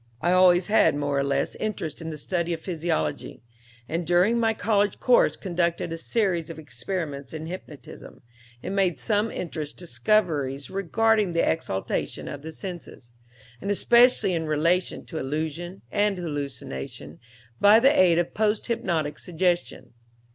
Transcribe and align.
I 0.19 0.31
always 0.31 0.65
had 0.65 0.95
more 0.95 1.19
or 1.19 1.23
less 1.23 1.53
interest 1.57 2.01
in 2.01 2.09
the 2.09 2.17
study 2.17 2.53
of 2.53 2.59
physiology, 2.59 3.43
and 3.87 4.03
during 4.07 4.39
my 4.39 4.51
college 4.51 4.99
course 4.99 5.35
conducted 5.35 5.93
a 5.93 5.97
series 5.99 6.49
of 6.49 6.57
experiments 6.57 7.35
in 7.35 7.45
hypnotism, 7.45 8.23
and 8.63 8.75
made 8.75 8.97
some 8.97 9.29
interesting 9.29 9.77
discoveries 9.77 10.71
regarding 10.71 11.33
the 11.33 11.47
exaltation 11.47 12.27
of 12.27 12.41
the 12.41 12.51
senses, 12.51 13.11
and 13.61 13.69
especially 13.69 14.33
in 14.33 14.47
relation 14.47 15.05
to 15.05 15.19
illusion 15.19 15.83
and 15.91 16.17
hallucination 16.17 17.19
by 17.59 17.79
the 17.79 17.95
aid 17.95 18.17
of 18.17 18.33
post 18.33 18.65
hypnotic 18.65 19.19
suggestion. 19.19 19.93